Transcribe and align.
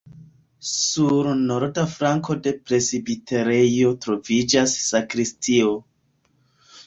Sur 0.67 1.27
norda 1.41 1.83
flanko 1.91 2.37
de 2.47 2.53
presbiterejo 2.71 3.91
troviĝas 4.05 4.75
sakristio. 4.87 5.77